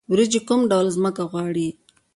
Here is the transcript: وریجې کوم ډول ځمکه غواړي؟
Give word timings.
وریجې 0.11 0.39
کوم 0.47 0.61
ډول 0.71 0.87
ځمکه 0.95 1.23
غواړي؟ 1.31 1.67